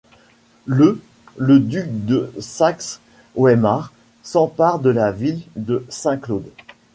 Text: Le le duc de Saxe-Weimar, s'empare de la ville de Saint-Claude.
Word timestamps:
Le 0.65 0.99
le 1.37 1.59
duc 1.59 1.85
de 1.91 2.33
Saxe-Weimar, 2.39 3.93
s'empare 4.23 4.79
de 4.79 4.89
la 4.89 5.11
ville 5.11 5.43
de 5.55 5.85
Saint-Claude. 5.89 6.49